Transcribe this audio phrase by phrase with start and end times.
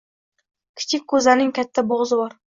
[0.79, 2.37] Kichik koʻzaning katta boʻgʻzi bor